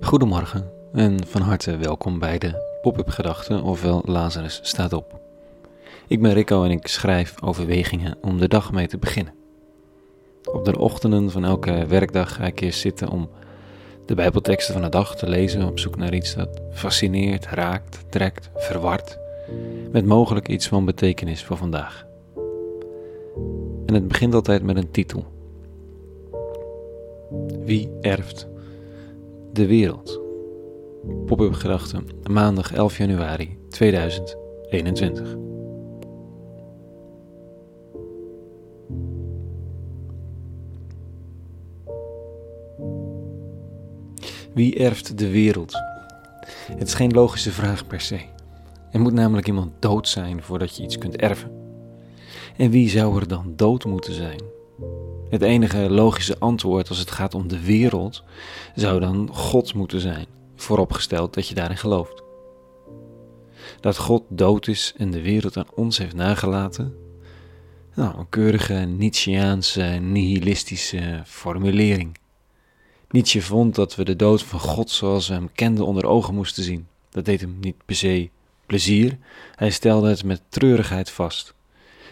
Goedemorgen 0.00 0.70
en 0.92 1.26
van 1.26 1.40
harte 1.40 1.76
welkom 1.76 2.18
bij 2.18 2.38
de 2.38 2.78
Pop-up 2.82 3.08
Gedachten, 3.08 3.62
ofwel 3.62 4.02
Lazarus 4.04 4.60
staat 4.62 4.92
op. 4.92 5.20
Ik 6.06 6.22
ben 6.22 6.32
Rico 6.32 6.64
en 6.64 6.70
ik 6.70 6.86
schrijf 6.86 7.42
overwegingen 7.42 8.16
om 8.20 8.38
de 8.38 8.48
dag 8.48 8.72
mee 8.72 8.86
te 8.86 8.98
beginnen. 8.98 9.34
Op 10.52 10.64
de 10.64 10.78
ochtenden 10.78 11.30
van 11.30 11.44
elke 11.44 11.86
werkdag 11.86 12.34
ga 12.34 12.44
ik 12.44 12.60
eerst 12.60 12.80
zitten 12.80 13.08
om 13.08 13.30
de 14.06 14.14
Bijbelteksten 14.14 14.74
van 14.74 14.82
de 14.82 14.88
dag 14.88 15.16
te 15.16 15.28
lezen 15.28 15.66
op 15.66 15.78
zoek 15.78 15.96
naar 15.96 16.14
iets 16.14 16.34
dat 16.34 16.60
fascineert, 16.70 17.46
raakt, 17.46 18.04
trekt, 18.08 18.50
verwart, 18.54 19.18
met 19.90 20.06
mogelijk 20.06 20.48
iets 20.48 20.68
van 20.68 20.84
betekenis 20.84 21.44
voor 21.44 21.56
vandaag. 21.56 22.06
En 23.86 23.94
het 23.94 24.08
begint 24.08 24.34
altijd 24.34 24.62
met 24.62 24.76
een 24.76 24.90
titel. 24.90 25.24
Wie 27.64 27.90
erft 28.00 28.50
de 29.52 29.66
wereld? 29.66 30.20
Pop-up 31.26 31.52
gedachten, 31.52 32.06
maandag 32.30 32.72
11 32.72 32.96
januari 32.96 33.58
2021. 33.68 35.36
Wie 44.54 44.78
erft 44.78 45.18
de 45.18 45.30
wereld? 45.30 45.72
Het 46.76 46.88
is 46.88 46.94
geen 46.94 47.12
logische 47.12 47.50
vraag 47.50 47.86
per 47.86 48.00
se. 48.00 48.20
Er 48.90 49.00
moet 49.00 49.12
namelijk 49.12 49.46
iemand 49.46 49.72
dood 49.78 50.08
zijn 50.08 50.42
voordat 50.42 50.76
je 50.76 50.82
iets 50.82 50.98
kunt 50.98 51.16
erven. 51.16 51.50
En 52.56 52.70
wie 52.70 52.88
zou 52.88 53.20
er 53.20 53.28
dan 53.28 53.52
dood 53.56 53.84
moeten 53.84 54.12
zijn? 54.12 54.40
Het 55.32 55.42
enige 55.42 55.90
logische 55.90 56.38
antwoord 56.38 56.88
als 56.88 56.98
het 56.98 57.10
gaat 57.10 57.34
om 57.34 57.48
de 57.48 57.60
wereld 57.60 58.22
zou 58.74 59.00
dan 59.00 59.28
God 59.32 59.74
moeten 59.74 60.00
zijn, 60.00 60.26
vooropgesteld 60.56 61.34
dat 61.34 61.48
je 61.48 61.54
daarin 61.54 61.76
gelooft. 61.76 62.22
Dat 63.80 63.96
God 63.96 64.22
dood 64.28 64.66
is 64.66 64.94
en 64.96 65.10
de 65.10 65.22
wereld 65.22 65.56
aan 65.56 65.66
ons 65.74 65.98
heeft 65.98 66.14
nagelaten, 66.14 66.94
nou, 67.94 68.18
een 68.18 68.28
keurige 68.28 68.74
Nietzscheaanse 68.74 69.82
nihilistische 69.82 71.22
formulering. 71.26 72.18
Nietzsche 73.10 73.42
vond 73.42 73.74
dat 73.74 73.94
we 73.94 74.04
de 74.04 74.16
dood 74.16 74.42
van 74.42 74.60
God 74.60 74.90
zoals 74.90 75.28
we 75.28 75.34
hem 75.34 75.52
kenden 75.52 75.86
onder 75.86 76.06
ogen 76.06 76.34
moesten 76.34 76.62
zien. 76.62 76.86
Dat 77.10 77.24
deed 77.24 77.40
hem 77.40 77.56
niet 77.60 77.76
per 77.84 77.96
se 77.96 78.30
plezier, 78.66 79.18
hij 79.54 79.70
stelde 79.70 80.08
het 80.08 80.24
met 80.24 80.42
treurigheid 80.48 81.10
vast. 81.10 81.54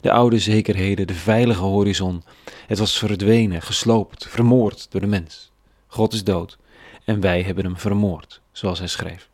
De 0.00 0.12
oude 0.12 0.38
zekerheden, 0.38 1.06
de 1.06 1.14
veilige 1.14 1.62
horizon, 1.62 2.22
het 2.66 2.78
was 2.78 2.98
verdwenen, 2.98 3.62
gesloopt, 3.62 4.28
vermoord 4.28 4.86
door 4.90 5.00
de 5.00 5.06
mens. 5.06 5.50
God 5.86 6.12
is 6.12 6.24
dood 6.24 6.58
en 7.04 7.20
wij 7.20 7.42
hebben 7.42 7.64
hem 7.64 7.78
vermoord, 7.78 8.40
zoals 8.52 8.78
hij 8.78 8.88
schreef. 8.88 9.28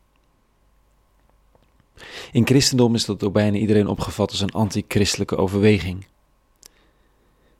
In 2.32 2.46
christendom 2.46 2.94
is 2.94 3.04
dat 3.04 3.20
door 3.20 3.32
bijna 3.32 3.56
iedereen 3.56 3.88
opgevat 3.88 4.30
als 4.30 4.40
een 4.40 4.50
antichristelijke 4.50 5.36
overweging. 5.36 6.06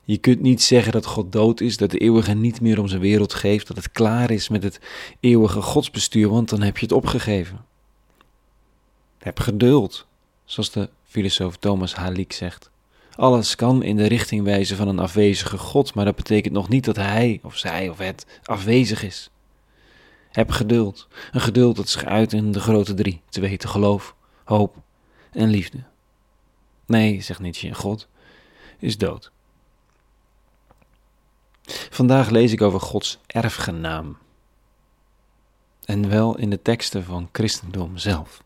Je 0.05 0.19
kunt 0.19 0.41
niet 0.41 0.63
zeggen 0.63 0.93
dat 0.93 1.07
God 1.07 1.33
dood 1.33 1.61
is, 1.61 1.77
dat 1.77 1.91
de 1.91 1.99
eeuwige 1.99 2.35
niet 2.35 2.61
meer 2.61 2.81
om 2.81 2.89
zijn 2.89 3.01
wereld 3.01 3.35
geeft, 3.35 3.67
dat 3.67 3.77
het 3.77 3.91
klaar 3.91 4.31
is 4.31 4.49
met 4.49 4.63
het 4.63 4.81
eeuwige 5.21 5.63
godsbestuur, 5.63 6.29
want 6.29 6.49
dan 6.49 6.63
heb 6.63 6.79
je 6.79 6.87
het 6.87 6.95
opgegeven. 6.95 7.65
Heb 9.19 9.41
geduld, 9.41 10.07
zoals 10.45 10.71
de 10.71 10.89
filosoof 11.05 11.57
Thomas 11.57 11.95
Halik 11.95 12.33
zegt. 12.33 12.71
Alles 13.17 13.55
kan 13.55 13.83
in 13.83 13.97
de 13.97 14.07
richting 14.07 14.45
wijzen 14.45 14.77
van 14.77 14.89
een 14.89 14.99
afwezige 14.99 15.59
God, 15.59 15.95
maar 15.95 16.05
dat 16.05 16.17
betekent 16.17 16.55
nog 16.55 16.69
niet 16.69 16.85
dat 16.85 16.97
hij 16.97 17.41
of 17.43 17.57
zij 17.57 17.89
of 17.89 17.99
het 17.99 18.27
afwezig 18.45 19.03
is. 19.03 19.31
Heb 20.31 20.51
geduld, 20.51 21.09
een 21.33 21.41
geduld 21.41 21.77
dat 21.77 21.89
zich 21.89 22.05
uit 22.05 22.33
in 22.33 22.53
de 22.53 22.61
grote 22.61 22.95
drie, 22.95 23.21
te 23.29 23.41
weten 23.41 23.69
geloof, 23.69 24.15
hoop 24.45 24.77
en 25.33 25.49
liefde. 25.49 25.79
Nee, 26.87 27.21
zegt 27.21 27.41
Nietzsche, 27.41 27.75
God 27.75 28.09
is 28.79 28.99
dood. 28.99 29.33
Vandaag 31.91 32.31
lees 32.31 32.53
ik 32.53 32.63
over 32.63 32.81
Gods 32.81 33.19
erfgenaam. 33.27 34.17
En 35.85 36.09
wel 36.09 36.39
in 36.39 36.51
de 36.51 36.63
teksten 36.63 37.05
van 37.05 37.29
christendom 37.33 37.99
zelf. 37.99 38.43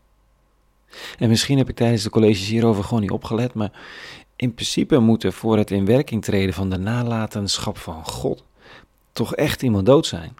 En 1.17 1.29
misschien 1.29 1.57
heb 1.57 1.69
ik 1.69 1.75
tijdens 1.75 2.03
de 2.03 2.09
colleges 2.09 2.47
hierover 2.47 2.83
gewoon 2.83 3.01
niet 3.01 3.11
opgelet, 3.11 3.53
maar 3.53 3.71
in 4.39 4.53
principe 4.53 4.99
moet 4.99 5.23
er 5.23 5.33
voor 5.33 5.57
het 5.57 5.71
in 5.71 5.85
werking 5.85 6.23
treden 6.23 6.53
van 6.53 6.69
de 6.69 6.77
nalatenschap 6.77 7.77
van 7.77 8.05
God 8.05 8.43
toch 9.11 9.35
echt 9.35 9.61
iemand 9.61 9.85
dood 9.85 10.05
zijn. 10.05 10.35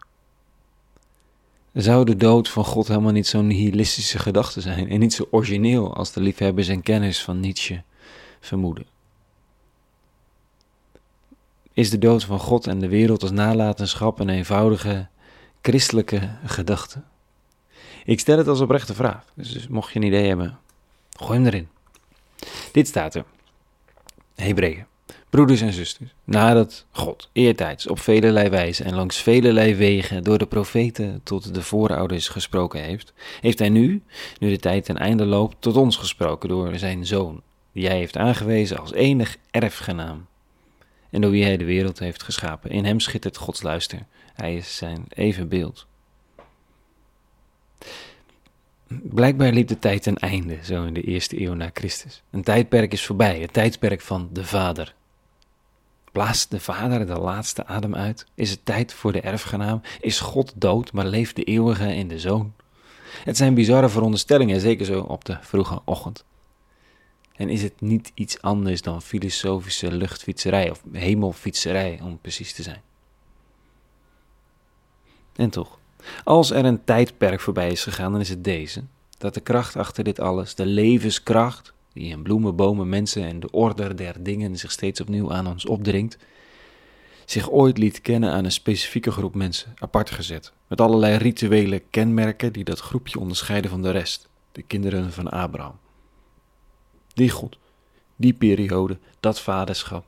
Zou 1.73 2.05
de 2.05 2.15
dood 2.15 2.49
van 2.49 2.65
God 2.65 2.87
helemaal 2.87 3.11
niet 3.11 3.27
zo'n 3.27 3.47
nihilistische 3.47 4.19
gedachte 4.19 4.61
zijn 4.61 4.89
en 4.89 4.99
niet 4.99 5.13
zo 5.13 5.27
origineel 5.31 5.95
als 5.95 6.11
de 6.11 6.21
liefhebbers 6.21 6.67
en 6.67 6.81
kenners 6.81 7.23
van 7.23 7.39
Nietzsche 7.39 7.83
vermoeden? 8.39 8.85
Is 11.73 11.89
de 11.89 11.97
dood 11.97 12.23
van 12.23 12.39
God 12.39 12.67
en 12.67 12.79
de 12.79 12.87
wereld 12.87 13.21
als 13.21 13.31
nalatenschap 13.31 14.19
een 14.19 14.29
eenvoudige 14.29 15.07
christelijke 15.61 16.29
gedachte? 16.45 17.01
Ik 18.05 18.19
stel 18.19 18.37
het 18.37 18.47
als 18.47 18.61
oprechte 18.61 18.93
vraag, 18.93 19.25
dus 19.33 19.67
mocht 19.67 19.93
je 19.93 19.99
een 19.99 20.05
idee 20.05 20.27
hebben, 20.27 20.59
gooi 21.17 21.39
hem 21.39 21.47
erin. 21.47 21.67
Dit 22.71 22.87
staat 22.87 23.15
er. 23.15 23.25
Hebreeën. 24.39 24.85
Broeders 25.29 25.61
en 25.61 25.73
zusters, 25.73 26.13
nadat 26.23 26.85
God 26.91 27.29
eertijds 27.33 27.87
op 27.87 27.99
velelei 27.99 28.49
wijze 28.49 28.83
en 28.83 28.95
langs 28.95 29.17
velelei 29.17 29.75
wegen 29.75 30.23
door 30.23 30.37
de 30.37 30.45
profeten 30.45 31.21
tot 31.23 31.53
de 31.53 31.61
voorouders 31.61 32.27
gesproken 32.27 32.81
heeft, 32.81 33.13
heeft 33.41 33.59
hij 33.59 33.69
nu, 33.69 34.03
nu 34.39 34.49
de 34.49 34.59
tijd 34.59 34.85
ten 34.85 34.97
einde 34.97 35.25
loopt, 35.25 35.55
tot 35.59 35.77
ons 35.77 35.97
gesproken 35.97 36.49
door 36.49 36.77
zijn 36.77 37.05
Zoon, 37.05 37.41
die 37.71 37.87
hij 37.87 37.97
heeft 37.97 38.17
aangewezen 38.17 38.77
als 38.77 38.93
enig 38.93 39.37
erfgenaam 39.51 40.27
en 41.09 41.21
door 41.21 41.31
wie 41.31 41.43
hij 41.43 41.57
de 41.57 41.65
wereld 41.65 41.99
heeft 41.99 42.23
geschapen. 42.23 42.69
In 42.69 42.85
hem 42.85 42.99
schittert 42.99 43.37
Gods 43.37 43.61
luister, 43.61 44.05
hij 44.33 44.55
is 44.55 44.77
zijn 44.77 45.05
evenbeeld. 45.09 45.87
Blijkbaar 48.89 49.51
liep 49.51 49.67
de 49.67 49.79
tijd 49.79 50.03
ten 50.03 50.15
einde, 50.15 50.57
zo 50.63 50.83
in 50.83 50.93
de 50.93 51.01
eerste 51.01 51.41
eeuw 51.41 51.53
na 51.53 51.69
Christus. 51.73 52.23
Een 52.29 52.43
tijdperk 52.43 52.93
is 52.93 53.05
voorbij, 53.05 53.39
het 53.39 53.53
tijdperk 53.53 54.01
van 54.01 54.29
de 54.31 54.45
Vader. 54.45 54.95
Blaast 56.11 56.51
de 56.51 56.59
Vader 56.59 57.07
de 57.07 57.19
laatste 57.19 57.65
adem 57.65 57.95
uit? 57.95 58.25
Is 58.35 58.49
het 58.51 58.65
tijd 58.65 58.93
voor 58.93 59.11
de 59.11 59.21
erfgenaam? 59.21 59.81
Is 59.99 60.19
God 60.19 60.53
dood, 60.55 60.91
maar 60.91 61.05
leeft 61.05 61.35
de 61.35 61.43
eeuwige 61.43 61.95
in 61.95 62.07
de 62.07 62.19
Zoon? 62.19 62.53
Het 63.23 63.37
zijn 63.37 63.53
bizarre 63.53 63.89
veronderstellingen, 63.89 64.59
zeker 64.59 64.85
zo 64.85 65.01
op 65.01 65.25
de 65.25 65.37
vroege 65.41 65.81
ochtend. 65.85 66.25
En 67.35 67.49
is 67.49 67.63
het 67.63 67.81
niet 67.81 68.11
iets 68.13 68.41
anders 68.41 68.81
dan 68.81 69.01
filosofische 69.01 69.91
luchtfietserij 69.91 70.69
of 70.69 70.83
hemelfietserij, 70.91 71.99
om 72.03 72.19
precies 72.19 72.53
te 72.53 72.63
zijn? 72.63 72.81
En 75.35 75.49
toch, 75.49 75.78
als 76.23 76.51
er 76.51 76.65
een 76.65 76.83
tijdperk 76.83 77.39
voorbij 77.39 77.71
is 77.71 77.83
gegaan, 77.83 78.11
dan 78.11 78.21
is 78.21 78.29
het 78.29 78.43
deze: 78.43 78.83
dat 79.17 79.33
de 79.33 79.39
kracht 79.39 79.75
achter 79.75 80.03
dit 80.03 80.19
alles, 80.19 80.55
de 80.55 80.65
levenskracht, 80.65 81.73
die 81.93 82.09
in 82.09 82.23
bloemen, 82.23 82.55
bomen, 82.55 82.89
mensen 82.89 83.23
en 83.23 83.39
de 83.39 83.51
orde 83.51 83.93
der 83.93 84.23
dingen 84.23 84.57
zich 84.57 84.71
steeds 84.71 85.01
opnieuw 85.01 85.33
aan 85.33 85.47
ons 85.47 85.65
opdringt, 85.65 86.17
zich 87.25 87.49
ooit 87.49 87.77
liet 87.77 88.01
kennen 88.01 88.31
aan 88.31 88.45
een 88.45 88.51
specifieke 88.51 89.11
groep 89.11 89.35
mensen, 89.35 89.73
apart 89.79 90.09
gezet, 90.11 90.53
met 90.67 90.81
allerlei 90.81 91.17
rituele 91.17 91.79
kenmerken 91.89 92.53
die 92.53 92.63
dat 92.63 92.79
groepje 92.79 93.19
onderscheiden 93.19 93.69
van 93.69 93.81
de 93.81 93.91
rest, 93.91 94.27
de 94.51 94.61
kinderen 94.61 95.11
van 95.11 95.29
Abraham. 95.29 95.77
Die 97.13 97.29
God, 97.29 97.57
die 98.15 98.33
periode, 98.33 98.97
dat 99.19 99.39
vaderschap, 99.39 100.05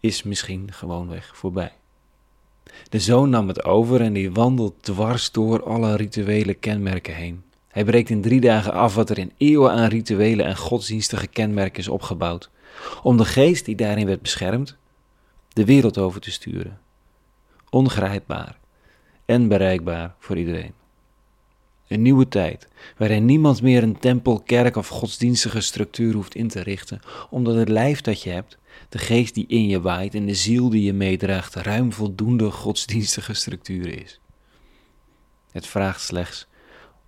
is 0.00 0.22
misschien 0.22 0.72
gewoonweg 0.72 1.36
voorbij. 1.36 1.72
De 2.88 3.00
zoon 3.00 3.30
nam 3.30 3.48
het 3.48 3.64
over 3.64 4.00
en 4.00 4.12
die 4.12 4.32
wandelt 4.32 4.74
dwars 4.80 5.30
door 5.30 5.64
alle 5.64 5.96
rituele 5.96 6.54
kenmerken 6.54 7.14
heen. 7.14 7.42
Hij 7.68 7.84
breekt 7.84 8.10
in 8.10 8.22
drie 8.22 8.40
dagen 8.40 8.72
af 8.72 8.94
wat 8.94 9.10
er 9.10 9.18
in 9.18 9.32
eeuwen 9.36 9.70
aan 9.72 9.88
rituelen 9.88 10.46
en 10.46 10.56
godsdienstige 10.56 11.26
kenmerken 11.26 11.78
is 11.78 11.88
opgebouwd, 11.88 12.50
om 13.02 13.16
de 13.16 13.24
geest 13.24 13.64
die 13.64 13.76
daarin 13.76 14.06
werd 14.06 14.22
beschermd, 14.22 14.76
de 15.52 15.64
wereld 15.64 15.98
over 15.98 16.20
te 16.20 16.30
sturen. 16.30 16.78
Ongrijpbaar 17.70 18.58
en 19.24 19.48
bereikbaar 19.48 20.14
voor 20.18 20.36
iedereen. 20.36 20.72
Een 21.88 22.02
nieuwe 22.02 22.28
tijd, 22.28 22.68
waarin 22.96 23.24
niemand 23.24 23.62
meer 23.62 23.82
een 23.82 23.98
tempel, 23.98 24.40
kerk 24.40 24.76
of 24.76 24.88
godsdienstige 24.88 25.60
structuur 25.60 26.14
hoeft 26.14 26.34
in 26.34 26.48
te 26.48 26.62
richten, 26.62 27.00
omdat 27.30 27.54
het 27.54 27.68
lijf 27.68 28.00
dat 28.00 28.22
je 28.22 28.30
hebt, 28.30 28.58
de 28.88 28.98
geest 28.98 29.34
die 29.34 29.46
in 29.46 29.66
je 29.66 29.80
waait 29.80 30.14
en 30.14 30.26
de 30.26 30.34
ziel 30.34 30.68
die 30.68 30.82
je 30.82 30.92
meedraagt, 30.92 31.54
ruim 31.54 31.92
voldoende 31.92 32.50
godsdienstige 32.50 33.34
structuur 33.34 34.02
is. 34.02 34.20
Het 35.52 35.66
vraagt 35.66 36.00
slechts 36.00 36.46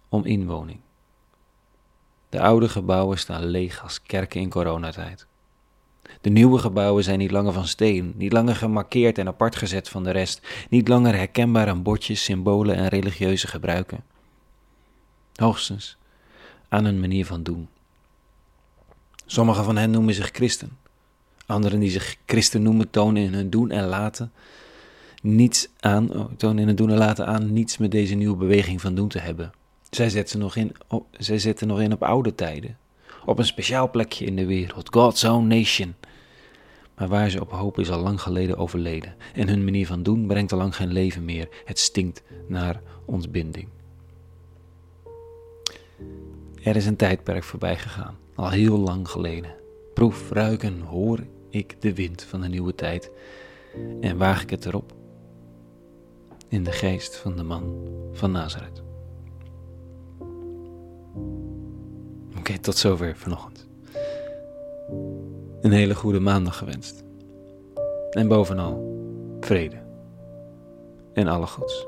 om 0.08 0.24
inwoning. 0.24 0.80
De 2.28 2.40
oude 2.40 2.68
gebouwen 2.68 3.18
staan 3.18 3.44
leeg 3.44 3.82
als 3.82 4.02
kerken 4.02 4.40
in 4.40 4.50
coronatijd. 4.50 5.26
De 6.20 6.30
nieuwe 6.30 6.58
gebouwen 6.58 7.04
zijn 7.04 7.18
niet 7.18 7.30
langer 7.30 7.52
van 7.52 7.66
steen, 7.66 8.12
niet 8.16 8.32
langer 8.32 8.56
gemarkeerd 8.56 9.18
en 9.18 9.26
apart 9.26 9.56
gezet 9.56 9.88
van 9.88 10.04
de 10.04 10.10
rest, 10.10 10.66
niet 10.70 10.88
langer 10.88 11.14
herkenbaar 11.14 11.68
aan 11.68 11.82
bordjes, 11.82 12.24
symbolen 12.24 12.76
en 12.76 12.88
religieuze 12.88 13.46
gebruiken. 13.46 14.04
Hoogstens 15.38 15.96
aan 16.68 16.84
hun 16.84 17.00
manier 17.00 17.26
van 17.26 17.42
doen. 17.42 17.68
Sommigen 19.26 19.64
van 19.64 19.76
hen 19.76 19.90
noemen 19.90 20.14
zich 20.14 20.30
christen. 20.32 20.76
Anderen 21.46 21.80
die 21.80 21.90
zich 21.90 22.16
christen 22.26 22.62
noemen, 22.62 22.90
tonen 22.90 23.22
in 23.22 23.34
hun 23.34 23.50
doen 23.50 23.70
en 23.70 23.84
laten 23.84 24.32
niets 25.22 25.68
aan, 25.80 26.16
oh, 26.16 26.32
tonen 26.36 26.58
in 26.58 26.66
hun 26.66 26.76
doen 26.76 26.90
en 26.90 26.96
laten 26.96 27.26
aan 27.26 27.52
niets 27.52 27.78
met 27.78 27.90
deze 27.90 28.14
nieuwe 28.14 28.36
beweging 28.36 28.80
van 28.80 28.94
doen 28.94 29.08
te 29.08 29.18
hebben. 29.18 29.52
Zij 29.90 30.10
zetten 30.10 30.38
nog 30.38 30.56
in, 30.56 30.72
oh, 30.88 31.04
zij 31.12 31.38
zetten 31.38 31.66
nog 31.66 31.80
in 31.80 31.92
op 31.92 32.02
oude 32.02 32.34
tijden, 32.34 32.78
op 33.24 33.38
een 33.38 33.46
speciaal 33.46 33.90
plekje 33.90 34.24
in 34.24 34.36
de 34.36 34.46
wereld, 34.46 34.88
God's 34.94 35.24
own 35.24 35.46
nation. 35.46 35.94
Maar 36.94 37.08
waar 37.08 37.30
ze 37.30 37.40
op 37.40 37.50
hopen 37.50 37.82
is 37.82 37.90
al 37.90 38.00
lang 38.00 38.20
geleden 38.20 38.56
overleden 38.56 39.14
en 39.34 39.48
hun 39.48 39.64
manier 39.64 39.86
van 39.86 40.02
doen 40.02 40.26
brengt 40.26 40.52
al 40.52 40.58
lang 40.58 40.76
geen 40.76 40.92
leven 40.92 41.24
meer. 41.24 41.48
Het 41.64 41.78
stinkt 41.78 42.22
naar 42.48 42.80
ontbinding. 43.04 43.68
Er 46.68 46.76
is 46.76 46.86
een 46.86 46.96
tijdperk 46.96 47.44
voorbij 47.44 47.76
gegaan, 47.76 48.16
al 48.34 48.50
heel 48.50 48.78
lang 48.78 49.08
geleden. 49.08 49.54
Proef, 49.94 50.30
ruiken, 50.30 50.80
hoor 50.80 51.18
ik 51.50 51.80
de 51.80 51.94
wind 51.94 52.22
van 52.22 52.40
de 52.40 52.48
nieuwe 52.48 52.74
tijd 52.74 53.10
en 54.00 54.18
waag 54.18 54.42
ik 54.42 54.50
het 54.50 54.66
erop 54.66 54.92
in 56.48 56.64
de 56.64 56.72
geest 56.72 57.16
van 57.16 57.36
de 57.36 57.42
man 57.42 57.74
van 58.12 58.30
Nazareth. 58.30 58.82
Oké, 62.38 62.58
tot 62.58 62.76
zover 62.76 63.16
vanochtend. 63.16 63.66
Een 65.60 65.72
hele 65.72 65.94
goede 65.94 66.20
maandag 66.20 66.56
gewenst. 66.56 67.04
En 68.10 68.28
bovenal 68.28 69.00
vrede 69.40 69.82
en 71.12 71.28
alle 71.28 71.46
goeds. 71.46 71.86